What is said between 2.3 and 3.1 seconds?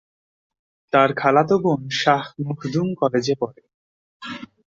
Makhdum